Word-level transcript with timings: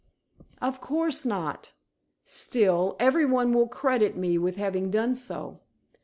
"Of 0.63 0.81
course 0.81 1.25
not. 1.27 1.73
Still, 2.23 2.95
everyone 2.99 3.53
will 3.53 3.67
credit 3.67 4.17
me 4.17 4.35
with 4.39 4.55
having 4.55 4.89
done 4.89 5.13
so. 5.13 5.59